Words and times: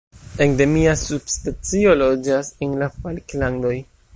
Endemia 0.45 0.93
subspecio 1.01 1.93
loĝas 2.01 2.51
en 2.69 2.75
la 2.85 2.89
Falklandoj. 2.97 3.79